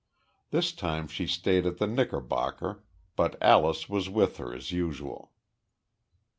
[0.49, 2.83] This time she stayed at the Knickerbocker,
[3.15, 5.31] but Alyce was with her as usual.